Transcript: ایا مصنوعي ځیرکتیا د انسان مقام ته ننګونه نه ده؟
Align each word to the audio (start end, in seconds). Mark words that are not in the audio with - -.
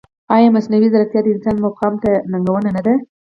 ایا 0.35 0.49
مصنوعي 0.55 0.87
ځیرکتیا 0.93 1.21
د 1.23 1.27
انسان 1.33 1.55
مقام 1.65 1.93
ته 2.03 2.09
ننګونه 2.31 2.69
نه 2.75 2.81
ده؟ 2.87 2.93